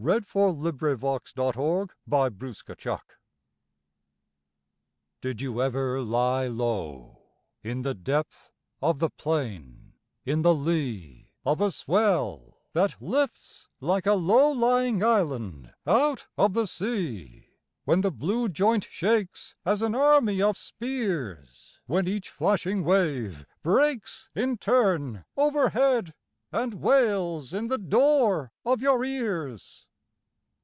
43 0.03 0.23
44 0.23 0.71
PRAIRIE 0.71 0.99
SONGS 0.99 1.33
IN 1.37 1.87
THE 2.07 2.17
AUTUMN 2.17 2.53
GRASS. 2.79 2.99
Did 5.21 5.41
you 5.41 5.61
ever 5.61 6.01
lie 6.01 6.47
low 6.47 7.19
In 7.63 7.83
the 7.83 7.93
depth 7.93 8.51
of 8.81 8.97
the 8.97 9.11
plain, 9.11 9.93
& 10.11 10.25
In 10.25 10.41
the 10.41 10.55
lee 10.55 11.29
of 11.45 11.61
a 11.61 11.69
swell 11.69 12.57
that 12.73 12.99
lifts 12.99 13.67
Like 13.79 14.07
a 14.07 14.15
low 14.15 14.51
lying 14.51 15.03
island 15.03 15.71
out 15.85 16.25
of 16.35 16.53
the 16.53 16.65
sea, 16.65 17.49
When 17.85 18.01
the 18.01 18.09
blue 18.09 18.49
joint 18.49 18.85
shakes 18.89 19.53
As 19.63 19.83
an 19.83 19.93
army 19.93 20.41
of 20.41 20.57
spears; 20.57 21.79
When 21.85 22.07
each 22.07 22.31
flashing 22.31 22.83
wave 22.83 23.45
breaks 23.61 24.29
In 24.33 24.57
turn 24.57 25.25
overhead 25.37 26.15
And 26.51 26.81
wails 26.81 27.53
in 27.53 27.67
the 27.67 27.77
door 27.77 28.51
of 28.65 28.81
your 28.81 29.05
ears 29.05 29.85